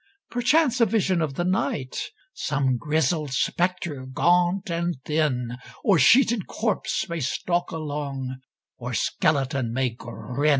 [0.31, 7.07] Perchance a vision of the night, Some grizzled spectre, gaunt and thin, Or sheeted corpse,
[7.07, 8.37] may stalk along,
[8.79, 10.49] Or skeleton may grin.